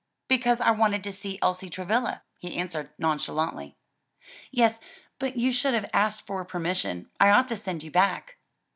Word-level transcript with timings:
"Because 0.27 0.59
I 0.59 0.71
wanted 0.71 1.03
to 1.03 1.13
see 1.13 1.37
Elsie 1.43 1.69
Travilla," 1.69 2.23
he 2.39 2.57
answered 2.57 2.89
nonchalantly. 2.97 3.77
"Yes, 4.49 4.79
but 5.19 5.37
you 5.37 5.51
should 5.51 5.75
have 5.75 5.91
asked 5.93 6.25
for 6.25 6.43
permission. 6.43 7.11
I 7.19 7.29
ought 7.29 7.47
to 7.49 7.55
send 7.55 7.83
you 7.83 7.91
back." 7.91 8.37